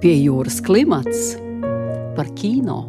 [0.00, 1.34] Pie jūras klimats
[2.16, 2.86] par kino.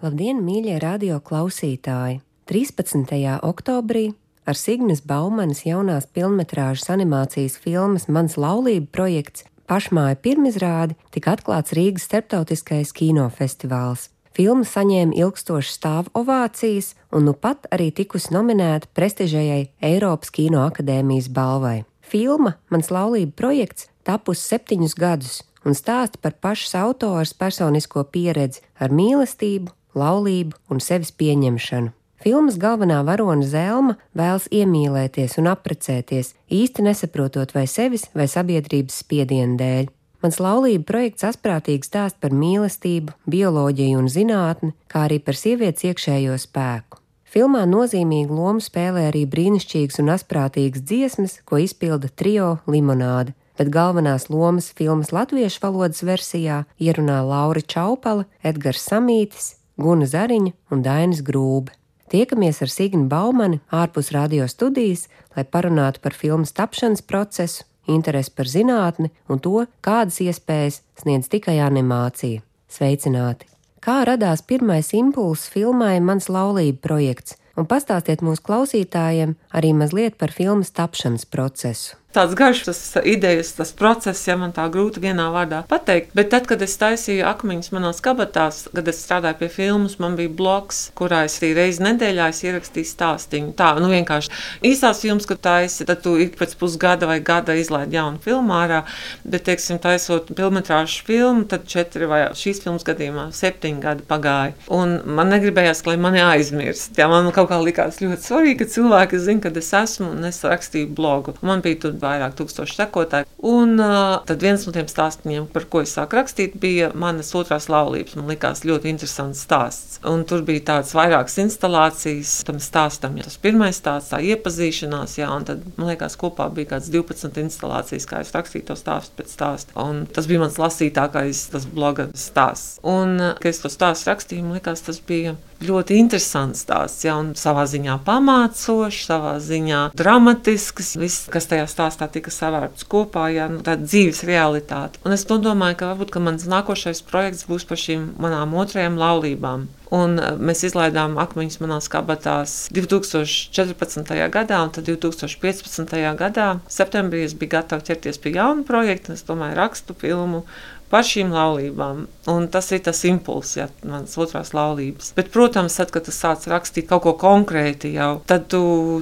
[0.00, 2.22] Labdien, mīļie radio klausītāji!
[2.48, 3.10] 13.
[3.44, 4.06] oktobrī
[4.48, 12.08] ar Signas Baumanas jaunās filmas animācijas filmas Mans laulība projekts pašmāja pirmizrādi tika atklāts Rīgas
[12.08, 14.06] starptautiskais kinofestivāls.
[14.32, 21.28] Filma saņēma ilgstošas stāvu ovācijas un nu pat arī tikusi nominēta prestižajai Eiropas Kino akadēmijas
[21.28, 21.84] balvai.
[22.00, 28.94] Filma Mans laulība projekts tapusi septiņus gadus un stāsta par pašas autoras personisko pieredzi ar
[28.94, 31.92] mīlestību, laulību un sevis pieņemšanu.
[32.22, 39.58] Filmas galvenā varone Zelma vēlas iemīlēties un apprecēties, īsti nesaprotot vai sevis vai sabiedrības spiediena
[39.60, 39.90] dēļ.
[40.24, 46.38] Mans laulība projekts asprātīgi stāst par mīlestību, bioloģiju un zinātni, kā arī par sievietes iekšējo
[46.40, 47.02] spēku.
[47.30, 54.28] Filmā nozīmīgu lomu spēlē arī brīnišķīgas un asprātīgas dziesmas, ko izpilda trio Limonāde, bet galvenās
[54.30, 61.74] lomas filmas latviešu valodas versijā ierunā Laura Čaupala, Edgars Samītis, Guna Zariņa un Dainis Grūbe.
[62.12, 68.46] Tiekamies ar Signu Baumani ārpus radio studijas, lai parunātu par filmas tapšanas procesu, interesi par
[68.50, 72.44] zinātni un to, kādas iespējas sniedz tikai animācija.
[72.70, 73.50] Sveicināti!
[73.82, 80.34] Kā radās pirmais impulss filmai Mans laulība projekts, un pastāstiet mūsu klausītājiem arī mazliet par
[80.34, 85.62] filmas tapšanas procesu tāds garš tas idejas, tas process, ja man tā grūti vienā vārdā
[85.68, 86.14] pateikt.
[86.16, 90.32] Bet tad, kad es taisīju akmeņus manās kabatās, kad es strādāju pie filmas, man bija
[90.32, 93.52] bloks, kurā es reizi nedēļā ierakstīju stāstījumu.
[93.58, 94.32] Tā, nu vienkārši
[94.70, 98.82] īstās filmas, kad taisi, tad tu ik pēc pusgada vai gada izlaidi jaunu filmu ārā,
[99.24, 104.56] bet, teiksim, taisot filmetrāžu filmu, tad četri vai šīs filmas gadījumā septiņi gadi pagāja.
[104.72, 106.96] Un man negribējās, lai mani aizmirst.
[106.96, 110.42] Jā, man kaut kā likās ļoti svarīgi, ka cilvēki zina, kad es esmu un es
[110.46, 111.36] rakstīju blogu.
[111.46, 113.28] Man bija tur vairāk tūkstoši sekotāji.
[113.46, 117.68] Un uh, tad viens no tiem stāstiem, par ko es sāku rakstīt, bija manas otrās
[117.72, 118.16] laulības.
[118.18, 119.98] Man likās ļoti interesants stāsts.
[120.06, 123.18] Un tur bija tādas vairākas instalācijas tam stāstam.
[123.20, 127.42] Ja tas pirmais stāsts, tā iepazīšanās, jā, un tad, man liekas, kopā bija kāds 12
[127.44, 129.76] instalācijas, kā es rakstīju to stāstu pēc stāsta.
[129.82, 132.80] Un tas bija mans lasītākais, tas bloga stāsts.
[132.86, 137.32] Un, kad es to stāstu rakstīju, man liekas, tas bija ļoti interesants stāsts, ja, un
[137.38, 140.94] savā ziņā pamācošs, savā ziņā dramatisks.
[141.00, 144.98] Viss, kas tajā stāstā tika savārts kopā, ja, nu, tāda dzīves realitāte.
[145.06, 149.68] Un es domāju, ka varbūt ka mans nākošais projekts būs par šīm manām otrajām laulībām.
[149.94, 154.14] Un e, mēs izlaidām akmeņus manās kabatās 2014.
[154.34, 155.94] gadā, un tad 2015.
[156.18, 159.14] gadā, septembrī, es biju gatava ķerties pie jauna projekta.
[159.14, 160.42] Es domāju, rakstu filmu
[160.90, 162.04] par šīm laulībām.
[162.30, 165.12] Un tas ir tas impulss, ja manas otrās laulības.
[165.16, 168.60] Bet, protams, tad, kad tu sāc rakstīt kaut ko konkrēti, jau tad tu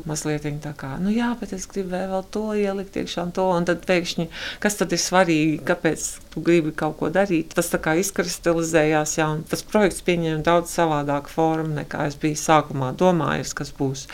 [0.08, 3.46] mazliet tā kā, nu jā, bet es gribēju vēl to ielikt iekšā un to.
[3.54, 4.28] Un tad pēkšņi,
[4.60, 7.54] kas tad ir svarīgi, kāpēc tu gribi kaut ko darīt?
[7.56, 12.92] Tas tā kā izkristalizējās, jā, tas projekts pieņēma daudz savādāku formu, nekā es biju sākumā
[13.00, 14.08] domājis, kas būs.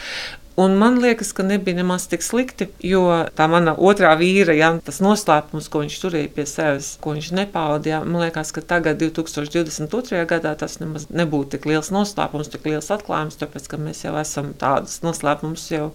[0.57, 3.05] Un man liekas, ka nebija nemaz tik slikti, jo
[3.39, 8.01] tā mana otrā vīra, ja, tas noslēpums, ko viņš turēja pie sevis, ko viņš nepaudīja,
[8.01, 10.25] ja, man liekas, ka tagad, 2022.
[10.29, 14.51] gadā, tas nemaz nebūtu tik liels noslēpums, tik liels atklājums, tāpēc, ka mēs jau esam
[14.59, 15.87] tādus noslēpumus jau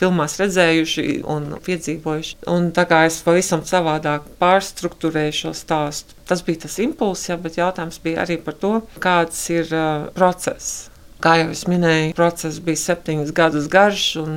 [0.00, 2.40] filmās redzējuši un piedzīvojuši.
[2.54, 7.58] Un tā kā es pavisam savādāk pārstruktūrēju šo stāstu, tas bija tas impulss, ja, bet
[7.60, 10.93] jautājums bija arī par to, kāds ir uh, process
[11.24, 14.34] Kā jau es minēju, process bija septiņus gadus garš un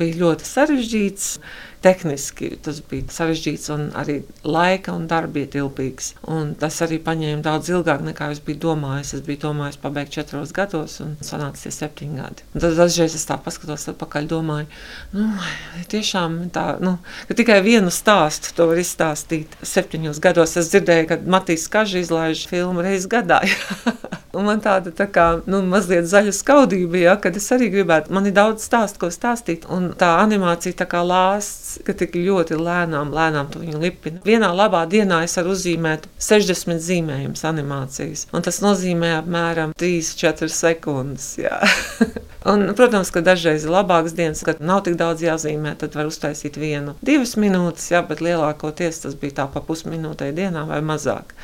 [0.00, 1.28] bija ļoti sarežģīts.
[1.84, 6.14] Tehniski tas bija sarežģīts un arī laika un darba ietilpīgs.
[6.32, 9.14] Un tas arī paņēma daudz ilgāk nekā es biju domājis.
[9.18, 12.46] Es biju domājis pabeigt četros gados un sanāca tie septiņi gadi.
[12.54, 14.68] Un tad dažreiz es tā paskatos atpakaļ, domāju,
[15.12, 15.28] nu,
[15.92, 16.96] tiešām tā, nu,
[17.28, 20.56] ka tikai vienu stāstu to var izstāstīt septiņos gados.
[20.60, 23.42] Es dzirdēju, ka Matīs Kažs izlaiž filmu reizi gadā.
[24.34, 28.26] Un man tāda tā kā, nu, mazliet zaļa skaudība, ja, kad es arī gribētu, man
[28.26, 29.68] ir daudz stāstu, ko stāstīt.
[29.70, 34.22] Un tā animācija tā kā lāsts, ka tik ļoti lēnām, lēnām tu viņu lipini.
[34.26, 38.26] Vienā labā dienā es varu uzzīmēt 60 zīmējumus animācijas.
[38.34, 41.28] Un tas nozīmē apmēram 3-4 sekundes.
[42.52, 46.58] un, protams, ka dažreiz ir labākas dienas, kad nav tik daudz jāzīmē, tad var uztaisīt
[46.60, 51.34] vienu, divas minūtes, jā, bet lielākoties tas bija tā pa pusminūtei dienā vai mazāk.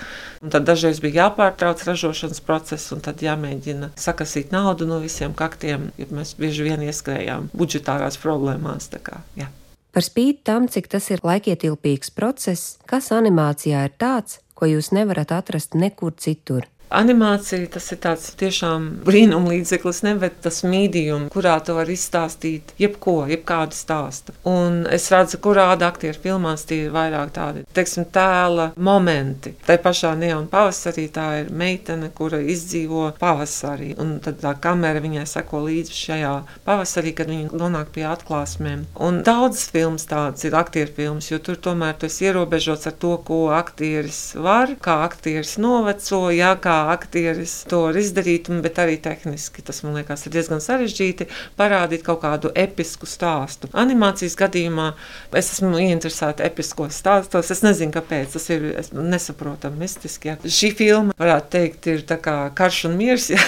[0.41, 5.91] Un tad dažreiz bija jāpārtrauc ražošanas process, un tad jāmēģina sakasīt naudu no visiem kaktiem,
[6.00, 8.88] jo mēs bieži vien ieskrējām budžetārās problēmās.
[9.05, 9.50] Kā, jā.
[9.90, 15.32] Par spīti tam, cik tas ir laikietilpīgs process, kas animācijā ir tāds, ko jūs nevarat
[15.34, 16.69] atrast nekur citur.
[16.90, 23.76] Animācija tas ir tāds tiešām brīnumlīdzeklis, nevis tas mīdījums, kurā tu vari izstāstīt jebko, jebkādu
[23.78, 24.34] stāstu.
[24.48, 29.52] Un es redzu, kurā aktieru filmās tie ir vairāk tādi, teiksim, tēla momenti.
[29.66, 35.28] Tā pašā neona pavasarī tā ir meitene, kura izdzīvo pavasarī, un tad tā kamera viņai
[35.31, 36.34] seko līdzi šajā
[36.66, 38.84] pavasarī, kad viņa nonāk pie atklāsmēm.
[38.98, 43.14] Un daudzas filmas tādas ir aktieru filmas, jo tur tomēr tu esi ierobežots ar to,
[43.31, 49.62] ko aktieris var, kā aktieris noveco, jā, kā aktieris to var izdarīt, bet arī tehniski
[49.67, 51.29] tas man liekas ir diezgan sarežģīti
[51.59, 53.71] parādīt kaut kādu episku stāstu.
[53.77, 54.91] Animācijas gadījumā
[55.38, 57.53] es esmu ieinteresēta episkos stāstos.
[57.55, 60.32] Es nezinu, kāpēc tas ir nesaprotami, mistiski.
[60.32, 60.37] Ja.
[60.44, 63.41] Šī filma, varētu teikt, ir kā karš un miers, ja,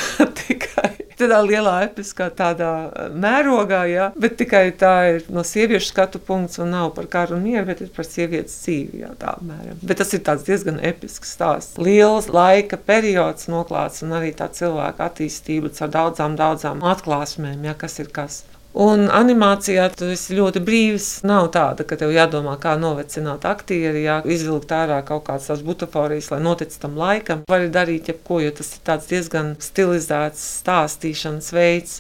[0.43, 0.62] tikai
[1.23, 2.71] tādā lielā episkā tādā
[3.15, 7.47] mērogā, ja, bet tikai tā ir no sieviešu skatu punkts un nav par karu un
[7.47, 9.81] mieru, bet ir par sievietes dzīvi, jā, tā apmēram.
[9.83, 11.79] Bet tas ir tāds diezgan episks stāsts.
[11.83, 18.01] Liels laika periods noklāts un arī tā cilvēka attīstība ar daudzām, daudzām atklāsmēm, ja, kas
[18.03, 18.43] ir kas.
[18.73, 21.07] Un animācijā esi ļoti brīvs.
[21.29, 26.31] Nav tāda, ka tev jādomā, kā novecināt aktieri, jā, izvilkt ārā kaut kādas tās butaforijas,
[26.33, 27.43] lai notic tam laikam.
[27.53, 31.99] Vari darīt jebko, jo tas ir diezgan stilizēts stāstīšanas veids.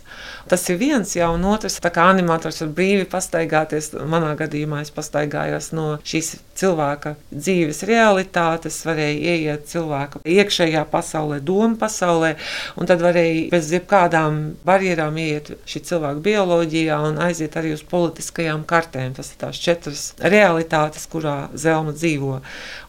[0.48, 3.92] Tas ir viens, jau un otrs, tā kā animators var brīvi pastaigāties.
[4.08, 11.76] Manā gadījumā es pastaigājos no šīs cilvēka dzīves realitātes, varēja ieiet cilvēka iekšējā pasaulē, domu
[11.80, 12.34] pasaulē,
[12.80, 17.82] un tad varēja bez jebkādām barjerām ieiet šī cilvēka bioloģija mitoloģijā un aiziet arī uz
[17.82, 19.14] politiskajām kartēm.
[19.14, 22.40] Tas ir tās četras realitātes, kurā Zelma dzīvo.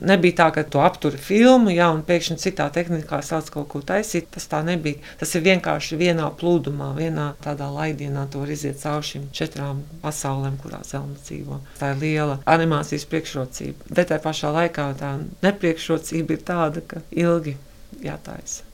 [0.02, 4.30] Nebija tā, ka tu apturi filmu, jā, un pēkšņi citā tehnikā sāc kaut ko taisīt.
[4.32, 5.02] Tas tā nebija.
[5.20, 10.58] Tas ir vienkārši vienā plūdumā, vienā tādā laidienā, tu vari iziet cauri šīm četrām pasaulēm,
[10.62, 11.62] kurā Zelma dzīvo.
[11.80, 13.90] Tā ir liela animācijas priekšrocība.
[13.90, 17.58] Bet tajā pašā laikā tā nepriekšrocība ir tāda, ka ilgi
[18.04, 18.70] jātaisa.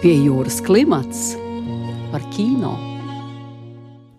[0.00, 1.34] Pie jūras klimats
[2.10, 2.74] par kino.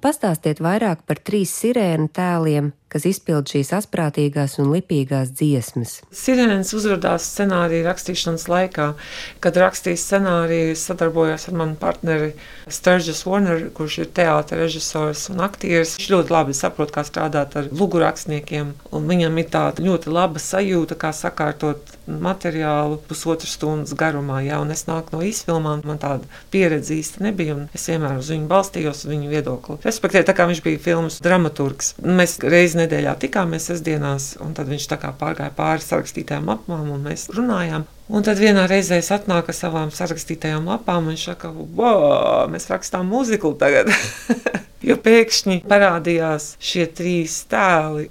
[0.01, 5.99] Pastāstiet vairāk par trīs sirēnu tēliem, kas izpild šīs asprātīgās un lipīgās dziesmas.
[6.11, 8.87] Sirēnas uzrādījās scenārija rakstīšanas laikā,
[9.43, 12.33] kad rakstīju scenāriju, sadarbojos ar manu partneri
[12.71, 15.95] Sturgis Warner, kurš ir teātris, režisors un aktieris.
[15.99, 20.99] Viņš ļoti labi saprot, kā strādāt ar luguraksniekiem, un viņam ir tāda ļoti laba sajūta,
[20.99, 24.41] kā sakārtot materiālu pusotras stundas garumā.
[24.45, 28.31] Jā, un es nāku no izfilmām, man tāda pieredze īsti nebija, un es vienmēr uz
[28.33, 29.79] viņu balstījos, uz viņu viedokli.
[29.85, 34.89] Respektīvi, tā kā viņš bija filmas dramaturgs, mēs reizi nedēļā tikāmies sestdienās, un tad viņš
[35.21, 37.87] pārgāja pāri sarakstītājām lapām, un mēs runājām.
[38.11, 43.07] Un tad vienā reizē es atnāku ar savām sarakstītajām lapām, un saka, wow, mēs rakstām
[43.07, 43.93] mūziku tagad.
[44.81, 48.07] Jo pēkšņi parādījās šie trīs tēli.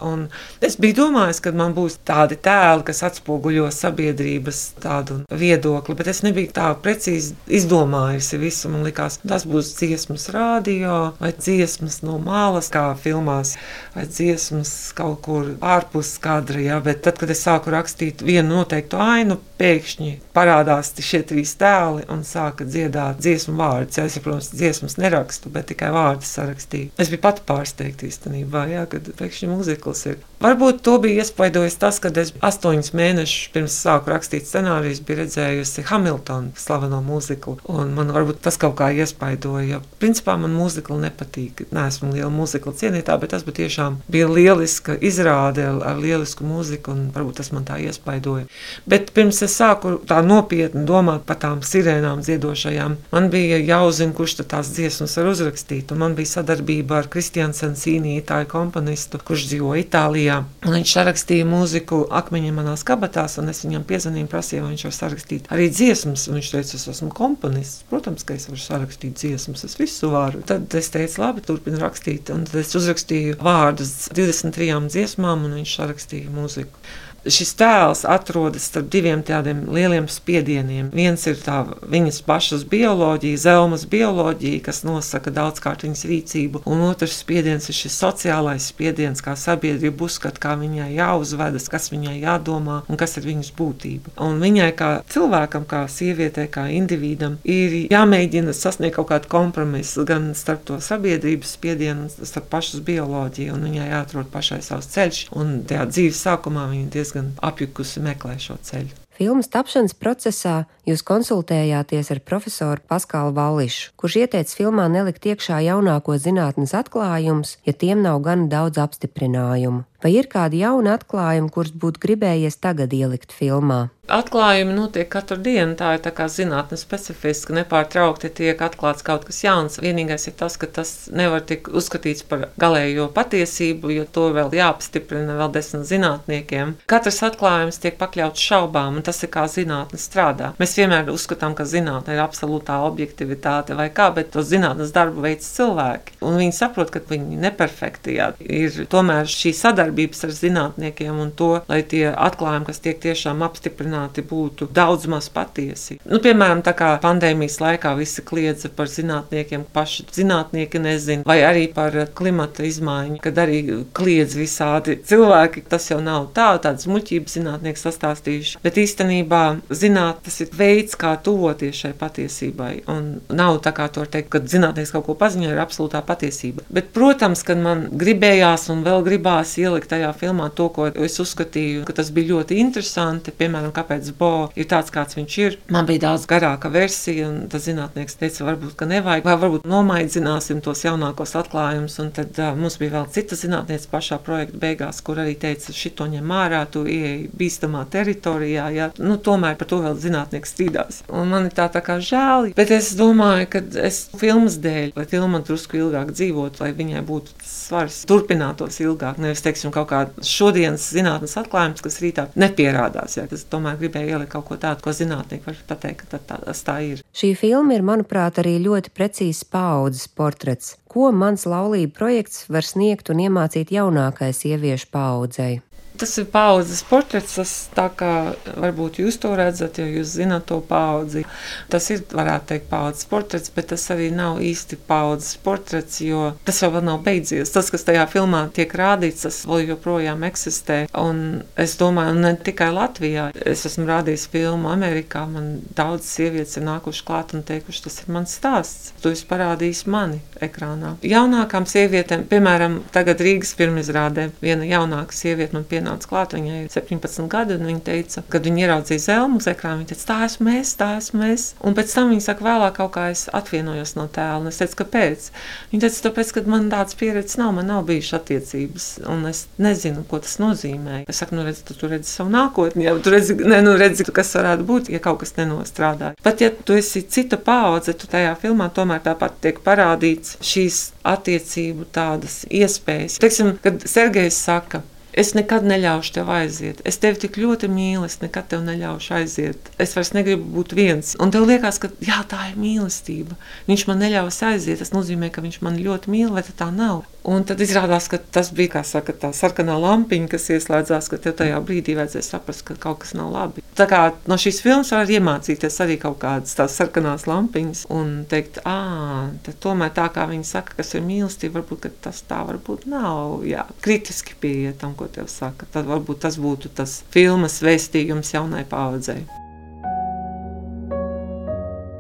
[0.63, 6.23] Es biju domājis, ka man būs tādi tēli, kas atspoguļo sabiedrības tādu viedokli, bet es
[6.23, 8.71] nebiju tā precīzi izdomājusi visu.
[8.71, 13.57] Man liekas, tas būs dziesmas radio vai dziesmas no malas, kā filmās,
[13.97, 16.63] vai dziesmas kaut kur ārpus kadra.
[16.63, 16.79] Ja?
[16.85, 19.90] Bet tad, kad es sāku rakstīt vienu noteiktu ainu, pēkšņi
[20.37, 23.99] parādās šie trīs tēli un sāka dziedāt dziesmu vārdus.
[24.01, 26.91] Es, protams, dziesmas nerakstu, bet tikai vārdus sarakstu rakstīju.
[26.99, 30.19] Es biju pati pārsteigta īstenībā, jā, kad pēkšņi mūzikls ir.
[30.41, 35.85] Varbūt to bija iespaidojis tas, ka es astoņus mēnešus pirms sāku rakstīt scenārijus, biju redzējusi
[35.91, 37.59] Hamiltonu slaveno mūziklu.
[37.69, 39.83] Man varbūt tas kaut kā iespaidoja.
[40.01, 41.67] Principā man mūzikla nepatīk.
[41.75, 47.11] Nē, esmu liela mūzikla cienītāja, bet tas tiešām bija lieliska izrāde ar lielisku mūziku, un
[47.15, 48.49] varbūt tas man tā iespaidoja.
[48.89, 54.39] Bet pirms es sāku tā nopietni domāt par tām sirēnām dziedošajām, man bija jāuzzina, kurš
[54.43, 55.93] tās dziesmas var uzrakstīt.
[56.01, 60.41] Man bija sadarbība ar Kristiānu Sensīnu, itāļu komponistu, kurš dzīvo Itālijā.
[60.67, 64.97] Un viņš sarakstīja mūziku akmeņiem manās kabatās, un es viņam piezvanīju, prasīju, vai viņš var
[64.97, 66.27] sarakstīt arī dziesmas.
[66.31, 67.85] Un viņš teica, es esmu komponists.
[67.91, 70.43] Protams, ka es varu sarakstīt dziesmas, es visu varu.
[70.47, 72.33] Tad es teicu, labi, turpini rakstīt.
[72.35, 78.89] Un tad es uzrakstīju vārdus 23 dziesmām, un viņš sarakstīja mūziku šis tēls atrodas starp
[78.93, 80.91] diviem tādiem lieliem spiedieniem.
[80.95, 87.19] Viens ir tā viņas pašas bioloģija, zelmas bioloģija, kas nosaka daudzkārt viņas rīcību, un otrs
[87.21, 93.01] spiediens ir šis sociālais spiediens, kā sabiedrība uzskata, kā viņai jāuzvedas, kas viņai jādomā un
[93.01, 94.15] kas ir viņas būtība.
[94.21, 100.33] Un viņai kā cilvēkam, kā sievietei, kā individam, ir jāmēģina sasniegt kaut kādu kompromisu gan
[100.39, 105.23] starp to sabiedrības spiedienu, starp pašas bioloģiju, un viņai jāatrod pašai savs ceļš.
[105.37, 108.95] Un tajā dzīves sākumā viņa diezgan diezgan apjukusi meklē šo ceļu.
[109.21, 116.17] Filmas tapšanas procesā jūs konsultējāties ar profesoru Paskālu Vallišu, kurš ieteica filmā nelikt iekšā jaunāko
[116.17, 119.85] zinātnes atklājumus, ja tiem nav gan daudz apstiprinājumu.
[120.01, 123.89] Vai ir kādi jauni atklājumi, kurus būtu gribējies tagad ielikt filmā?
[124.11, 125.77] Atklājumi notiek katru dienu.
[125.79, 127.55] Tā ir tā kā zinātnē specifiska.
[127.55, 129.79] Nepārtraukti tiek atklāts kaut kas jauns.
[129.79, 135.37] Vienīgais ir tas, ka tas nevar tikt uzskatīts par galējo patiesību, jo to vēl jāapstiprina
[135.39, 136.75] vēl desmit zinātniekiem.
[136.91, 140.51] Katrs atklājums tiek pakļauts šaubām, un tas ir kā zinātne strādā.
[140.59, 145.47] Mēs vienmēr uzskatām, ka zinātne ir absolūtā objektivitāte vai kā, bet to zinātnes darbu veids
[145.55, 146.19] cilvēki.
[146.27, 148.19] Un viņi saprot, ka viņi neperfekti.
[148.19, 148.33] Jā.
[148.43, 149.55] Ir tomēr šī
[149.91, 155.29] sadarbības ar zinātniekiem un to, lai tie atklājumi, kas tiek tiešām apstiprināti, būtu daudz maz
[155.29, 155.99] patiesi.
[156.05, 161.67] Nu, piemēram, tā kā pandēmijas laikā visi kliedza par zinātniekiem, paši zinātnieki nezina, vai arī
[161.73, 165.67] par klimata izmaiņu, kad arī kliedz visādi cilvēki.
[165.71, 171.17] Tas jau nav tā, tādas muļķības zinātnieki sastāstījuši, bet īstenībā zināt, tas ir veids, kā
[171.23, 172.73] tuvoties šai patiesībai.
[172.91, 176.65] Un nav tā kā to teikt, ka zinātnieks kaut ko paziņo, ir absolūtā patiesība.
[176.71, 181.85] Bet, protams, kad man gribējās un vēl gribās ielikt tajā filmā to, ko es uzskatīju,
[181.89, 185.57] ka tas bija ļoti interesanti, piemēram, kāpēc Bo ir tāds, kāds viņš ir.
[185.71, 190.61] Man bija daudz garāka versija, un tas zinātnieks teica, varbūt, ka nevajag, vai varbūt nomaidzināsim
[190.61, 191.99] tos jaunākos atklājumus.
[192.03, 196.09] Un tad uh, mums bija vēl cita zinātniece pašā projekta beigās, kur arī teica, šito
[196.11, 198.69] ņem ārā, tu ieej bīstamā teritorijā.
[198.75, 198.91] Ja?
[198.99, 201.03] Nu, tomēr par to vēl zinātnieks strīdās.
[201.09, 205.07] Un man ir tā, tā kā žēl, bet es domāju, ka es filmas dēļ, lai
[205.09, 209.21] filma drusku ilgāk dzīvotu, lai viņai būtu svars, turpinātos ilgāk.
[209.23, 213.17] Nevis, teiksim, kaut kāds šodienas zinātnes atklājums, kas rītā nepierādās.
[213.19, 213.27] Ja?
[213.31, 216.77] Tas tomēr gribēju ielikt kaut ko tādu, ko zinātnieki var pateikt, ka tā, tas tā
[216.87, 217.05] ir.
[217.17, 220.77] Šī filma ir, manuprāt, arī ļoti precīzs paudzes portrets.
[220.91, 225.61] Ko mans laulība projekts var sniegt un iemācīt jaunākai sieviešu paudzei?
[226.01, 228.11] Tas ir paudzes portrets, tas tā kā
[228.57, 231.27] varbūt jūs to redzat, jo jūs zināt to paudzi.
[231.69, 236.63] Tas ir, varētu teikt, paudzes portrets, bet tas arī nav īsti paudzes portrets, jo tas
[236.63, 237.53] jau vēl nav beidzies.
[237.53, 240.79] Tas, kas tajā filmā tiek rādīts, tas vēl joprojām eksistē.
[240.97, 243.29] Un es domāju, ne tikai Latvijā.
[243.37, 248.17] Es esmu rādījis filmu Amerikā, man daudz sievietes ir nākuši klāt un teikuši, tas ir
[248.17, 248.95] mans stāsts.
[249.05, 250.97] Tu esi parādījis mani ekrānā.
[251.05, 256.35] Jaunākām sievietēm, piemēram, tagad Rīgas pirmizrādē, viena jaunāka sieviete man pienāca pienāca klāt.
[256.35, 260.07] Viņai ir 17 gadi, un viņa teica, kad viņa ieraudzīja zelmu uz ekrāna, viņa teica,
[260.09, 261.47] tā esmu es, tā esmu es.
[261.61, 264.41] Un pēc tam viņa saka, vēlāk kaut kā es atvienojos no tēla.
[264.41, 265.31] Un es teicu, kāpēc?
[265.73, 270.05] Viņa teica, tāpēc, ka man tādas pieredzes nav, man nav bijušas attiecības, un es nezinu,
[270.09, 271.03] ko tas nozīmē.
[271.11, 274.07] Es saku, nu redz, tu, tu redzi savu nākotni, ja tu redzi, ne, nu redzi,
[274.07, 276.15] kas varētu būt, ja kaut kas nenostrādā.
[276.23, 281.89] Pat ja tu esi cita paudze, tu tajā filmā tomēr tāpat tiek parādīts šīs attiecību
[281.95, 283.19] tādas iespējas.
[283.23, 286.81] Teiksim, kad Sergejs saka, Es nekad neļaušu tev aiziet.
[286.87, 289.71] Es tevi tik ļoti mīlu, es nekad tev neļaušu aiziet.
[289.83, 291.17] Es vairs negribu būt viens.
[291.23, 293.39] Un tev liekas, ka jā, tā ir mīlestība.
[293.67, 294.79] Viņš man neļaus aiziet.
[294.81, 297.03] Tas nozīmē, ka viņš man ļoti mīl, vai tā nav.
[297.29, 301.59] Un tad izrādās, ka tas bija saka, tā sarkanā lampiņa, kas ieslēdzās, ka tev tajā
[301.61, 303.65] brīdī vajadzēja saprast, ka kaut kas nav labi.
[303.77, 303.99] Tā kā
[304.31, 309.29] no šīs filmas var iemācīties arī kaut kādas tās sarkanās lampiņas un teikt, ah,
[309.61, 313.43] tomēr tā kā viņi saka, kas ir mīlestība, varbūt tas tā varbūt nav.
[313.45, 315.69] Jā, kritiski pieiet tam, ko tev saka.
[315.75, 319.27] Tad varbūt tas būtu tas filmas vēstījums jaunai paudzei.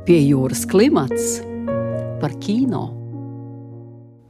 [0.08, 1.36] Pie jūras klimats
[2.24, 2.99] par kino.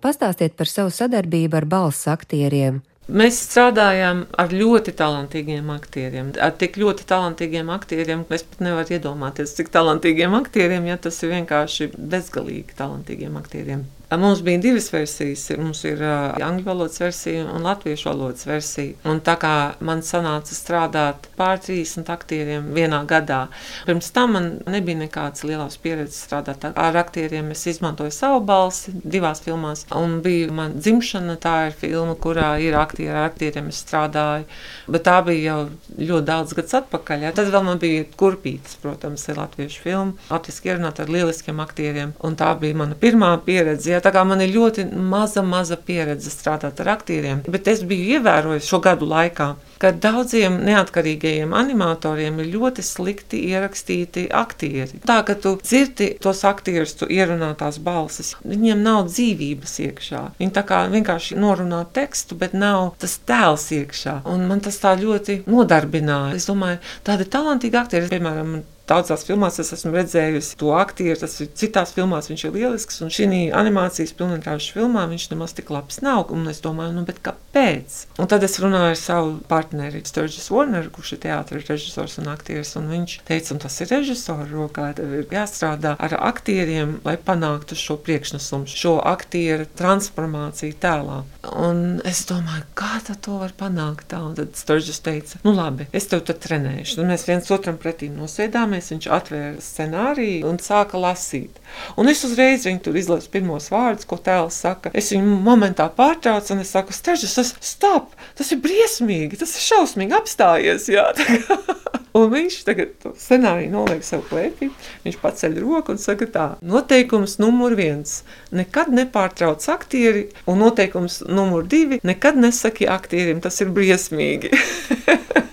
[0.00, 2.80] Pastāstiet par savu sadarbību ar balss aktieriem.
[3.10, 6.30] Mēs strādājām ar ļoti talantīgiem aktieriem.
[6.38, 11.18] Ar tik ļoti talantīgiem aktieriem, ka es pat nevaru iedomāties, cik talantīgiem aktieriem, ja tas
[11.24, 13.82] ir vienkārši bezgalīgi talantīgiem aktieriem.
[14.18, 15.50] Mums bija divas versijas.
[15.58, 18.96] Mums ir uh, angļu valodas versija un latviešu valodas versija.
[19.06, 19.52] Un tā kā
[19.86, 23.44] man sanāca strādāt pār 30 aktieriem vienā gadā,
[23.86, 27.52] pirms tam man nebija nekādas lielas pieredzes strādāt ar aktieriem.
[27.54, 29.84] Es izmantoju savu balsi divās filmās.
[29.94, 34.48] Un bija man dzimšana, tā ir filma, kurā ir aktieri, ar aktieriem es strādāju.
[34.90, 35.60] Bet tā bija jau
[36.00, 37.28] ļoti daudz gadus atpakaļ.
[37.28, 37.32] Ja.
[37.36, 40.28] Tad vēl man bija kurpītis, protams, ir latviešu filma.
[40.34, 42.18] Latviešu ierunāt ar lieliskiem aktieriem.
[42.26, 43.94] Un tā bija mana pirmā pieredze.
[43.94, 48.18] Ja, tā kā man ir ļoti maza, maza pieredze strādāt ar aktieriem, bet es biju
[48.18, 55.00] ievērojis šo gadu laikā, ka daudziem neatkarīgajiem animatoriem ir ļoti slikti ierakstīti aktieri.
[55.08, 60.24] Tā ka tu dzirdi tos aktierus, tu ierunā tās balsis, viņiem nav dzīvības iekšā.
[60.40, 64.20] Viņi tā kā vienkārši norunā tekstu, bet nav tas tēls iekšā.
[64.30, 66.36] Un man tas tā ļoti nodarbināja.
[66.36, 68.60] Es domāju, tādi talantīgi aktieri, piemēram,
[68.90, 73.12] daudzās filmās es esmu redzējusi to aktieru, tas ir citās filmās viņš ir lielisks, un
[73.14, 76.32] šī animācijas pilnvērtīgā filmā viņš nemaz tik labs nav.
[76.34, 78.00] Un es domāju, nu, kāpēc?
[78.20, 79.36] Un tad es runāju ar savu
[79.70, 83.90] partneri, Sturgis Warner, kurš ir teātris režisors un aktieris, un viņš teica, un tas ir
[83.90, 91.20] režisora rokā, tev ir jāstrādā ar aktieriem, lai panāktu šo priekšnesumu, šo aktieru transformāciju tēlā.
[91.54, 94.20] Un es domāju, kā to var panākt tā?
[94.26, 96.98] Un tad Sturgis teica, nu labi, es tev tad trenēšu.
[96.98, 101.62] Tad mēs viens otram pretī nosēdāmies, viņš atvēra scenāriju un sāka lasīt.
[102.00, 104.90] Un es uzreiz viņu tur izlasu pirmos vārdus, ko tēls saka.
[104.96, 109.59] Es viņu momentā pārtraucu un es saku, Sturgis, tas stop, tas ir briesmīgi, tas ir
[109.66, 110.88] šausmīgi apstājies.
[110.92, 111.10] Jā,
[112.16, 114.70] Un viņš tagad to scenāriju noliek sev klēpī.
[115.04, 118.24] Viņš paceļ roku un saka, tā, noteikums numur viens-
[118.60, 124.50] nekad nepārtrauc aktieri, un noteikums numur divi- nekad nesaki aktierim, tas ir briesmīgi.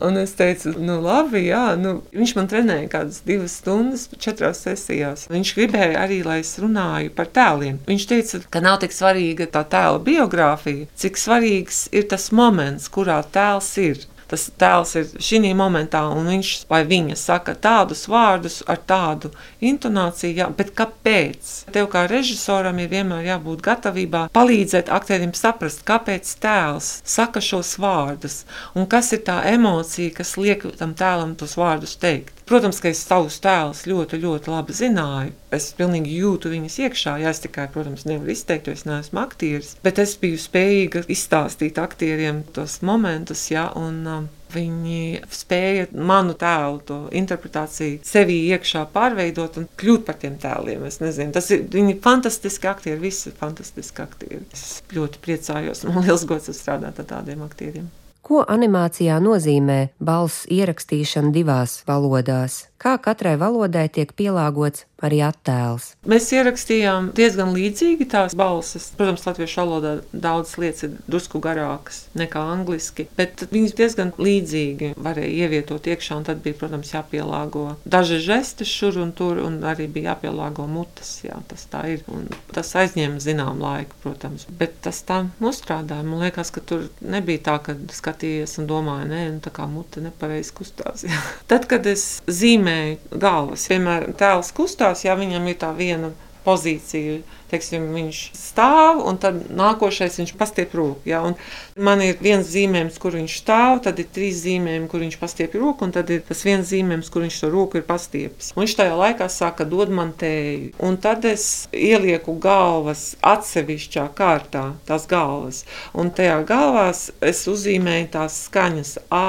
[0.00, 5.26] Un es teicu, nu, labi, jā, nu, viņš man trenēja kādas divas stundas, četrās sesijās.
[5.32, 7.82] Viņš gribēja arī, lai es runāju par tēliem.
[7.88, 13.20] Viņš teica, ka nav tik svarīga tā tēla biogrāfija, cik svarīgs ir tas moments, kurā
[13.34, 18.80] tēls ir tas tēls ir šī momentā, un viņš vai viņa saka tādus vārdus ar
[18.86, 21.52] tādu intonāciju, jā, bet kāpēc?
[21.74, 28.44] Tev kā režisoram ir vienmēr jābūt gatavībā palīdzēt aktierim saprast, kāpēc tēls saka šos vārdus,
[28.74, 32.40] un kas ir tā emocija, kas liek tam tēlam tos vārdus teikt.
[32.50, 35.36] Protams, ka es savus tēlus ļoti, ļoti labi zināju.
[35.54, 37.12] Es pilnīgi jūtu viņas iekšā.
[37.22, 39.76] Jā, es tikai, protams, nevaru izteikt, jo es neesmu aktieris.
[39.86, 44.19] Bet es biju spējīga izstāstīt aktieriem tos momentus, jā, un um,
[44.50, 50.82] Viņi spēja manu tēlu, to interpretāciju sevī iekšā pārveidot un kļūt par tiem tēliem.
[50.88, 54.42] Es nezinu, tas ir viņi fantastiski aktieri, visi fantastiski aktieri.
[54.50, 57.86] Es ļoti priecājos, man liels gods strādāt ar tādiem aktieriem.
[58.26, 62.69] Ko animācijā nozīmē balss ierakstīšana divās valodās?
[62.80, 65.94] Kā katrai valodai tiek pielāgots arī attēls.
[66.08, 68.90] Mēs ierakstījām diezgan līdzīgi tās balsis.
[68.98, 75.46] Protams, latviešu valodā daudzas lietas ir drusku garākas nekā angliski, bet viņas diezgan līdzīgi varēja
[75.46, 80.12] ievietot iekšā, un tad bija, protams, jāpielāgo daži žesti šur un tur, un arī bija
[80.14, 81.18] jāpielāgo mutes.
[81.24, 82.04] Jā, tas tā ir.
[82.10, 86.04] Un tas aizņēma zinām laiku, protams, bet tas tā nostrādāja.
[86.06, 90.04] Man liekas, ka tur nebija tā, ka skatījies un domāju, nē, nu, tā kā mute
[90.04, 91.04] nepareizi kustās.
[91.08, 91.20] Jā.
[91.50, 92.69] Tad, kad es zīmēju
[93.10, 96.12] galvas, vienmēr tēls kustās, ja viņam ir tā viena
[96.44, 97.20] pozīcija.
[97.50, 101.02] Teiksim, viņš stāv, un tad nākošais viņš pastiep roku.
[101.10, 101.24] Ja?
[101.26, 101.34] Un
[101.82, 105.88] man ir viens zīmējums, kur viņš stāv, tad ir trīs zīmējumi, kur viņš pastiep roku,
[105.88, 108.52] un tad ir tas viens zīmējums, kur viņš to roku ir pastiepis.
[108.54, 110.70] Un viņš tajā laikā saka, dod man tēju.
[110.86, 115.64] Un tad es ielieku galvas atsevišķā kārtā, tās galvas.
[115.98, 119.26] Un tajā galvās es uzzīmēju tās skaņas A.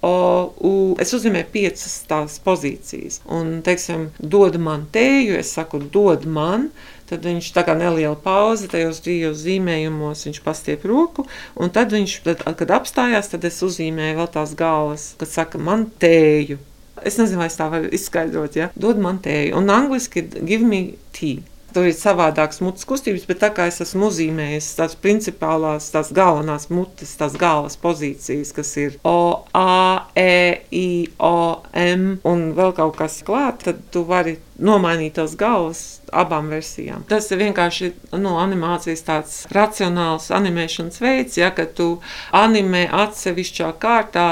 [0.00, 0.12] O,
[0.64, 0.72] U.
[1.00, 3.20] Es uzzīmēju piecas tās pozīcijas.
[3.28, 6.70] Un, teiksim, dod man tēju, es saku, dod man.
[7.10, 11.24] Tad viņš tā kā neliela pauze tajos divos zīmējumos, viņš pastiep roku,
[11.58, 15.88] un tad viņš, tad, kad apstājās, tad es uzzīmēju vēl tās galvas, kad saka, man
[16.00, 16.60] tēju.
[17.02, 18.70] Es nezinu, vai es tā varu izskaidrot, ja?
[18.78, 19.56] Dod man tēju.
[19.58, 20.84] Un angliski give me
[21.16, 21.40] tea.
[21.74, 26.68] Tur ir savādākas mutes kustības, bet tā kā es esmu uzzīmējis tās principālās, tās galvenās
[26.72, 32.98] mutes, tās galvas pozīcijas, kas ir O, A, E, I, O, M un vēl kaut
[32.98, 37.04] kas klāt, tad tu vari nomainīt tās galvas abām versijām.
[37.08, 41.92] Tas ir vienkārši no animācijas tāds racionāls animēšanas veids, ja, ka tu
[42.36, 44.30] animē atsevišķā kārtā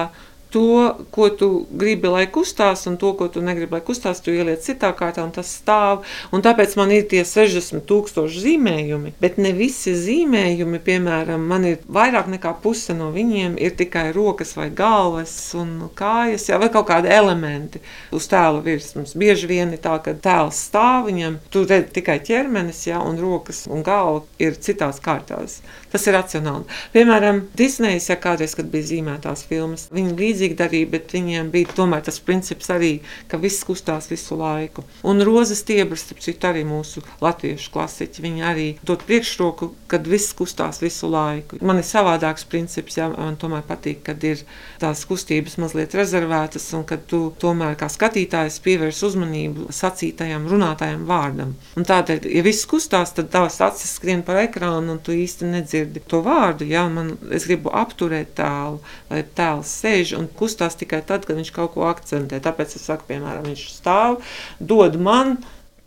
[0.50, 4.62] to, ko tu gribi, lai kustās, un to, ko tu negribi, lai kustās, tu ieliec
[4.64, 6.04] citā kārtā, un tas stāv.
[6.34, 12.30] Un tāpēc man ir tie 60,000 zīmējumi, bet ne visi zīmējumi, piemēram, man ir vairāk
[12.32, 17.12] nekā puse no viņiem, ir tikai rokas vai galvas un kājas, jā, vai kaut kādi
[17.12, 17.82] elementi
[18.14, 19.16] uz tēla virsmas.
[19.18, 23.66] Bieži vien ir tā, ka tēls stāv viņam, tu redz tikai ķermenis, jā, un rokas
[23.68, 25.60] un galva ir citās kārtās.
[25.92, 26.66] Tas ir racionāli.
[26.92, 32.04] Piemēram, Disnejas, ja kādreiz, kad bija zīmētās filmas, viņi līdzīgi darīja, bet viņiem bija tomēr
[32.06, 34.84] tas princips arī, ka viss kustās visu laiku.
[35.02, 40.34] Un rozes stiebras, starp citu, arī mūsu latviešu klasiķi, viņi arī dod priekšroku, kad viss
[40.36, 41.58] kustās visu laiku.
[41.64, 44.44] Man ir savādāks princips, ja man tomēr patīk, kad ir
[44.80, 51.56] tās kustības mazliet rezervētas un kad tu tomēr kā skatītājs pievērs uzmanību sacītajam, runātajam vārdam.
[51.78, 56.04] Un tādēļ, ja viss kustās, tad tavas acis skrien par ekrānu un tu īsti nedzirdi
[56.08, 56.68] to vārdu.
[56.68, 58.78] Jā, man, es gribu apturēt tēlu,
[59.10, 62.40] lai tēls sēž un kustās tikai tad, kad viņš kaut ko akcentē.
[62.44, 64.20] Tāpēc es saku, piemēram, viņš stāv,
[64.60, 65.38] dod man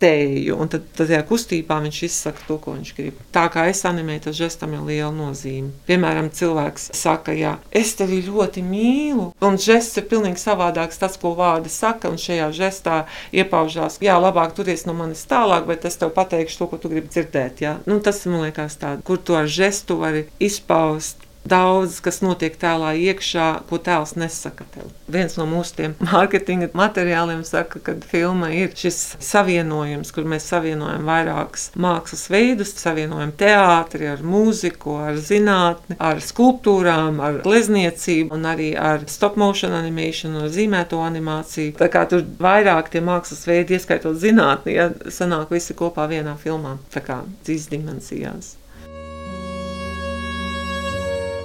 [0.02, 3.20] tēju, un tad, tad tajā kustībā viņš izsaka to, ko viņš grib.
[3.34, 5.72] Tā kā es animēju, tas žestam ir liela nozīme.
[5.90, 11.36] Piemēram, cilvēks saka, jā, es tevi ļoti mīlu, un žests ir pilnīgi savādāks tas, ko
[11.38, 13.02] vārdi saka, un šajā žestā
[13.36, 17.12] iepaužās, jā, labāk turies no manis tālāk, bet es tev pateikšu to, ko tu gribi
[17.12, 17.66] dzirdēt.
[17.66, 17.78] Jā.
[17.90, 22.94] Nu, tas man liekas tāds, kur to ar žestu vari izpaust daudz, kas notiek tēlā
[23.02, 24.90] iekšā, ko tēls nesaka tev.
[25.12, 31.70] Viens no mūsu mārketinga materiāliem saka, ka filma ir šis savienojums, kur mēs savienojam vairākus
[31.80, 39.06] mākslas veidus, savienojam teātri ar mūziku, ar zinātni, ar skulptūrām, ar glezniecību un arī ar
[39.12, 41.76] stop motion animation, ar zīmēto animāciju.
[41.80, 46.78] Tā kā tur vairāk tie mākslas veidi, ieskaitot zinātni, ja sanāk visi kopā vienā filmā,
[46.94, 48.56] tā kā trīs dimensijās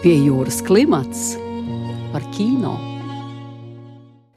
[0.02, 1.36] pie jūras klimats
[2.12, 2.74] par kino.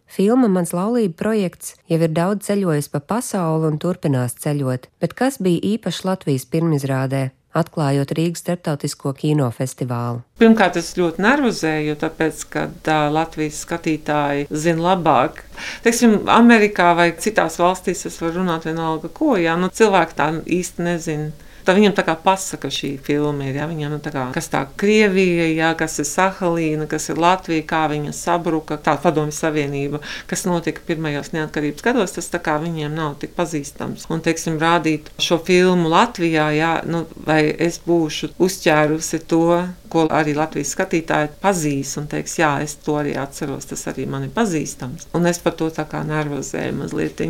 [0.09, 5.39] Filma Mans laulība projekts jau ir daudz ceļojis pa pasauli un turpinās ceļot, bet kas
[5.43, 7.29] bija īpašs Latvijas pirmizrādē?
[7.59, 10.21] atklājot Rīgas starptautisko kinofestivālu.
[10.37, 15.41] Pirmkārt, es ļoti nervozēju, tāpēc, ka uh, Latvijas skatītāji zina labāk.
[15.85, 20.85] Teiksim, Amerikā vai citās valstīs es varu runāt vienalga, ko, jā, nu cilvēki tā īsti
[20.85, 23.59] nezina Tā viņam tā kā pasaka šī filma ir.
[23.59, 23.67] Ja?
[23.69, 25.67] Viņam tā kā, kas tā Krievija, ja?
[25.77, 31.29] kas ir Sahalīna, kas ir Latvija, kā viņa sabruka, tā padomju savienība, kas notika pirmajos
[31.35, 34.07] neatkarības gados, tas tā kā viņiem nav tik pazīstams.
[34.09, 36.71] Un, teiksim, rādīt šo filmu Latvijā, ja?
[36.89, 39.45] nu, vai es būšu uzķērusi to,
[39.89, 44.25] ko arī Latvijas skatītāji pazīs un teiks, jā, es to arī atceros, tas arī man
[44.25, 45.09] ir pazīstams.
[45.17, 47.21] Un es par to tā kā nervozēju mazliet.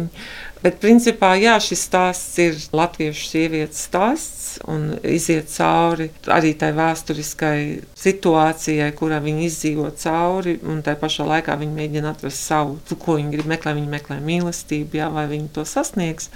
[0.59, 7.59] Bet, principā, jā, šis stāsts ir latviešu sievietes stāsts un iziet cauri arī tai vēsturiskai
[7.95, 13.37] situācijai, kurā viņi izdzīvo cauri, un tai pašā laikā viņi mēģina atrast savu, ko viņi
[13.37, 13.77] grib meklēt.
[13.79, 16.27] Viņi meklē mīlestību, jā, vai viņi to sasniegs.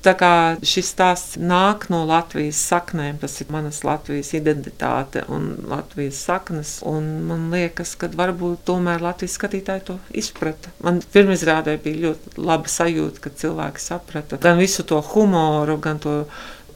[0.00, 0.32] Tā kā
[0.64, 6.78] šis stāsts nāk no Latvijas saknēm, tas ir manas Latvijas identitāte un Latvijas saknes.
[6.88, 10.72] Un man liekas, ka varbūt tomēr Latvijas skatītāji to izprata.
[10.80, 16.22] Man pirmizrādē bija ļoti laba sajūta, ka cilvēki saprata gan visu to humoru, gan to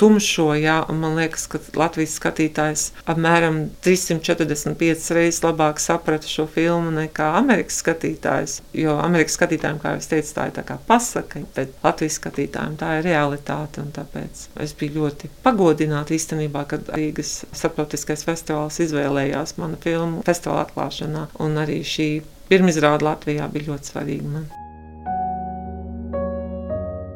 [0.00, 0.50] tumšo.
[0.58, 7.80] Jā, man liekas, ka Latvijas skatītājs apmēram 345 reizes labāk saprata šo filmu nekā Amerikas
[7.82, 8.58] skatītājs.
[8.76, 13.08] Jo Amerikas skatītājiem, kā jau teicu, tā ir tā pasaka, bet Latvijas skatītājiem tā ir
[13.08, 13.84] realitāte.
[13.94, 21.28] Tāpēc es biju ļoti pagodināta īstenībā, kad Rīgas starptautiskais festivāls izvēlējās manu filmu festivāla atklāšanā.
[21.44, 22.10] Un arī šī
[22.50, 24.46] pirmizrāde Latvijā bija ļoti svarīga man.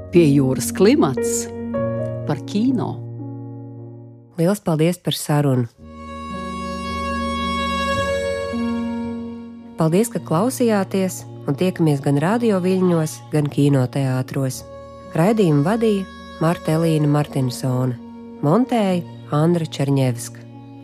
[0.09, 1.58] Pie jūras klimats
[2.29, 2.93] par kino.
[4.37, 5.65] Lielas paldies par sarunu!
[9.79, 14.61] Paldies, ka klausījāties un tiekamies gan radio viļņos, gan kinoteātros.
[15.17, 16.05] Raidījumu vadīja
[16.43, 17.97] Marta Elīna Martinsone,
[18.45, 19.01] montēja
[19.35, 20.43] Andra Černievska,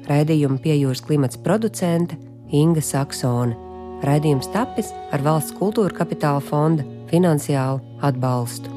[0.08, 2.16] raidījumu piejūras klimats producente
[2.54, 3.58] Inga Saksone.
[4.04, 8.73] Raidījums tapis ar valsts kultūra kapitāla fonda finansiālu atbalstu.